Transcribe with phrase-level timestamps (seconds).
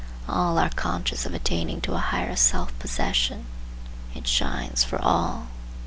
[0.27, 3.45] All are conscious of attaining to a higher self possession.
[4.15, 5.49] It shines for all.